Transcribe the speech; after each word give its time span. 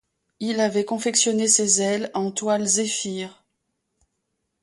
Il 0.39 0.61
avait 0.61 0.83
confectionné 0.83 1.47
ses 1.47 1.79
ailes 1.79 2.09
en 2.15 2.31
toile 2.31 2.65
zéphyr. 2.65 3.45